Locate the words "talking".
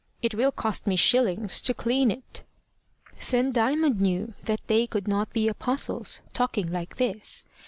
6.33-6.71